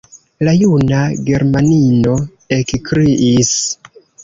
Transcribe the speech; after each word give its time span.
La 0.45 0.53
juna 0.61 1.01
germanino 1.27 2.17
ekkriis: 2.59 3.55